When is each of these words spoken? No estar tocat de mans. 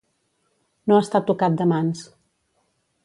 No 0.93 0.97
estar 1.05 1.21
tocat 1.27 1.59
de 1.59 1.67
mans. 1.73 2.03